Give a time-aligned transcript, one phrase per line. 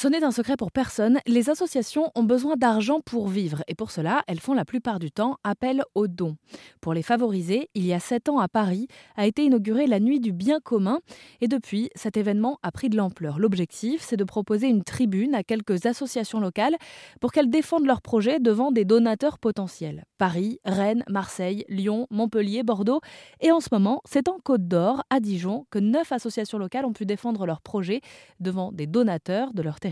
[0.00, 3.90] Ce n'est un secret pour personne, les associations ont besoin d'argent pour vivre et pour
[3.90, 6.38] cela, elles font la plupart du temps appel aux dons.
[6.80, 10.18] Pour les favoriser, il y a sept ans à Paris a été inaugurée la Nuit
[10.18, 11.00] du bien commun
[11.42, 13.38] et depuis, cet événement a pris de l'ampleur.
[13.38, 16.76] L'objectif, c'est de proposer une tribune à quelques associations locales
[17.20, 20.06] pour qu'elles défendent leurs projets devant des donateurs potentiels.
[20.16, 23.02] Paris, Rennes, Marseille, Lyon, Montpellier, Bordeaux
[23.42, 26.94] et en ce moment, c'est en Côte d'Or, à Dijon, que neuf associations locales ont
[26.94, 28.00] pu défendre leurs projets
[28.38, 29.89] devant des donateurs de leur territoire.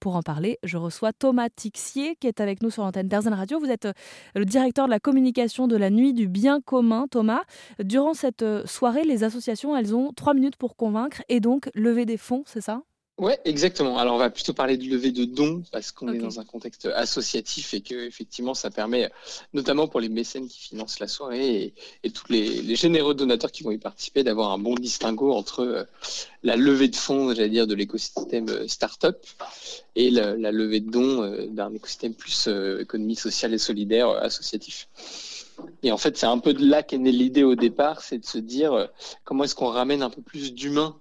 [0.00, 3.58] Pour en parler, je reçois Thomas Tixier qui est avec nous sur l'antenne d'Erzen Radio.
[3.58, 3.92] Vous êtes euh,
[4.34, 7.42] le directeur de la communication de la Nuit du Bien commun, Thomas.
[7.82, 12.06] Durant cette euh, soirée, les associations, elles ont trois minutes pour convaincre et donc lever
[12.06, 12.82] des fonds, c'est ça?
[13.18, 13.98] Ouais, exactement.
[13.98, 16.86] Alors on va plutôt parler de levée de dons parce qu'on est dans un contexte
[16.86, 19.10] associatif et que effectivement ça permet,
[19.52, 23.72] notamment pour les mécènes qui financent la soirée et, tous les, généreux donateurs qui vont
[23.72, 25.84] y participer, d'avoir un bon distinguo entre euh,
[26.44, 29.16] la levée de fonds, j'allais dire, de l'écosystème euh, startup
[29.96, 34.88] et la, levée de dons euh, d'un écosystème plus économie sociale et solidaire associatif.
[35.82, 38.24] Et en fait, c'est un peu de là qu'est née l'idée au départ, c'est de
[38.24, 38.88] se dire
[39.24, 40.96] comment est-ce qu'on ramène un peu plus d'humain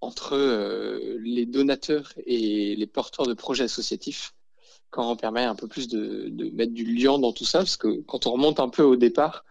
[0.00, 4.34] entre euh, les donateurs et les porteurs de projets associatifs
[4.90, 8.00] quand on permet un peu plus de, mettre du lien dans tout ça, parce que
[8.02, 9.44] quand on remonte un peu au départ,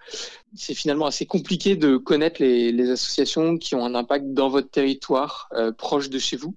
[0.54, 5.48] c'est finalement assez compliqué de connaître les, associations qui ont un impact dans votre territoire,
[5.54, 6.56] euh, proche de chez vous,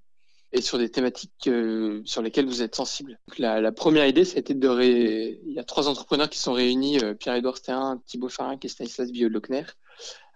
[0.52, 3.20] et sur des thématiques euh, sur lesquelles vous êtes sensible.
[3.38, 7.58] la, la, première idée, été de il y a trois entrepreneurs qui sont réunis, Pierre-Édouard
[7.58, 9.62] Stéin, Thibaut Farin et Stanislas Biolocner,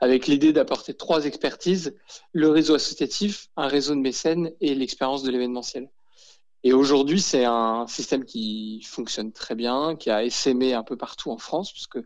[0.00, 1.96] avec l'idée d'apporter trois expertises,
[2.32, 5.88] le réseau associatif, un réseau de mécènes et l'expérience de l'événementiel.
[6.64, 11.30] Et aujourd'hui, c'est un système qui fonctionne très bien, qui a essaimé un peu partout
[11.30, 11.98] en France, puisque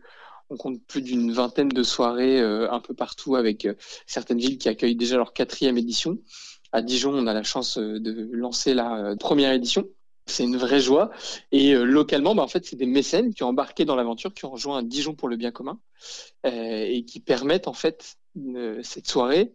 [0.51, 3.73] on compte plus d'une vingtaine de soirées euh, un peu partout avec euh,
[4.05, 6.19] certaines villes qui accueillent déjà leur quatrième édition.
[6.73, 9.87] À Dijon, on a la chance euh, de lancer la première édition.
[10.31, 11.11] C'est une vraie joie.
[11.51, 14.51] Et localement, bah, en fait, c'est des mécènes qui ont embarqué dans l'aventure, qui ont
[14.51, 15.79] rejoint Dijon pour le bien commun
[16.43, 18.17] et qui permettent en fait
[18.83, 19.53] cette soirée.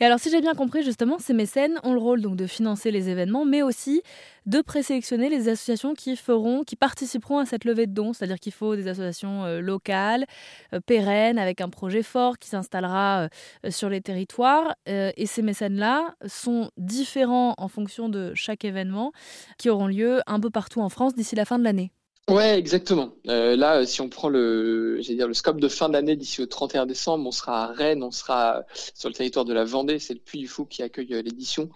[0.00, 2.90] Et alors, si j'ai bien compris, justement, ces mécènes ont le rôle donc de financer
[2.90, 4.02] les événements, mais aussi
[4.46, 8.12] de présélectionner les associations qui feront, qui participeront à cette levée de dons.
[8.12, 10.26] C'est-à-dire qu'il faut des associations euh, locales,
[10.72, 13.28] euh, pérennes, avec un projet fort qui s'installera
[13.64, 14.74] euh, sur les territoires.
[14.86, 19.12] et ces mécènes-là sont différents en fonction de chaque événement,
[19.58, 21.92] qui auront lieu un peu partout en France d'ici la fin de l'année.
[22.28, 23.12] Ouais, exactement.
[23.26, 26.86] Euh, là, si on prend le, dire le scope de fin d'année d'ici au 31
[26.86, 28.62] décembre, on sera à Rennes, on sera
[28.94, 31.68] sur le territoire de la Vendée, c'est le Puy du Fou qui accueille l'édition.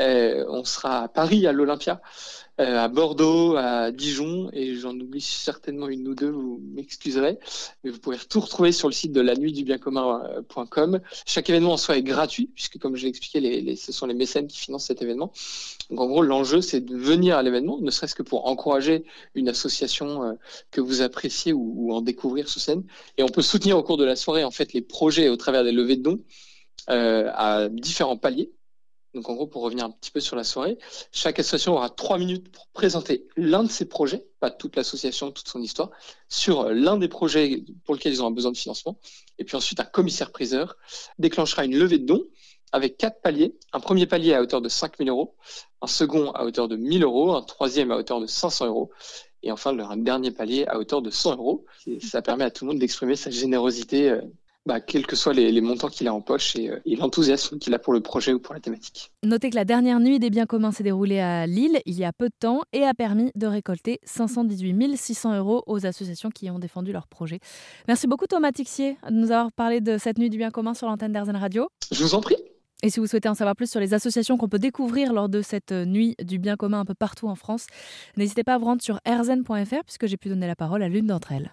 [0.00, 2.02] Euh, on sera à Paris, à l'Olympia.
[2.58, 7.38] Euh, à Bordeaux, à Dijon, et j'en oublie certainement une ou deux, vous m'excuserez,
[7.84, 11.00] mais vous pouvez tout retrouver sur le site de la nuit du bien commun.com.
[11.26, 14.14] Chaque événement en soi est gratuit, puisque comme je l'ai expliqué, les, ce sont les
[14.14, 15.32] mécènes qui financent cet événement.
[15.90, 19.50] Donc en gros, l'enjeu, c'est de venir à l'événement, ne serait-ce que pour encourager une
[19.50, 20.32] association euh,
[20.70, 22.84] que vous appréciez ou, ou, en découvrir sur scène.
[23.18, 25.62] Et on peut soutenir au cours de la soirée, en fait, les projets au travers
[25.62, 26.20] des levées de dons
[26.88, 28.50] euh, à différents paliers.
[29.16, 30.76] Donc en gros, pour revenir un petit peu sur la soirée,
[31.10, 35.48] chaque association aura trois minutes pour présenter l'un de ses projets, pas toute l'association, toute
[35.48, 35.90] son histoire,
[36.28, 38.98] sur euh, l'un des projets pour lesquels ils ont besoin de financement.
[39.38, 40.76] Et puis ensuite, un commissaire-priseur
[41.18, 42.24] déclenchera une levée de dons
[42.72, 43.56] avec quatre paliers.
[43.72, 45.34] Un premier palier à hauteur de 5 000 euros,
[45.80, 48.90] un second à hauteur de 1 000 euros, un troisième à hauteur de 500 euros,
[49.42, 51.64] et enfin un dernier palier à hauteur de 100 euros.
[52.02, 54.20] ça permet à tout le monde d'exprimer sa générosité euh,
[54.66, 57.78] bah, quels que soient les, montants qu'il a en poche et, euh, l'enthousiasme qu'il a
[57.78, 59.12] pour le projet ou pour la thématique.
[59.22, 62.12] Notez que la dernière nuit des biens communs s'est déroulée à Lille il y a
[62.12, 66.58] peu de temps et a permis de récolter 518 600 euros aux associations qui ont
[66.58, 67.38] défendu leur projet.
[67.88, 70.86] Merci beaucoup Thomas Tixier de nous avoir parlé de cette nuit du bien commun sur
[70.86, 71.68] l'antenne d'Airzen Radio.
[71.92, 72.36] Je vous en prie.
[72.82, 75.40] Et si vous souhaitez en savoir plus sur les associations qu'on peut découvrir lors de
[75.40, 77.66] cette euh, nuit du bien commun un peu partout en France,
[78.16, 81.06] n'hésitez pas à vous rendre sur erzen.fr puisque j'ai pu donner la parole à l'une
[81.06, 81.50] d'entre elles.